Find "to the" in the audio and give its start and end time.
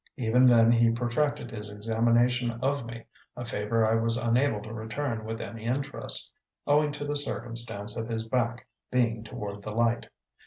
6.93-7.15